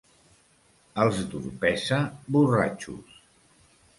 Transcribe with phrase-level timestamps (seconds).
[1.03, 2.01] Els d'Orpesa,
[2.37, 3.21] borratxos.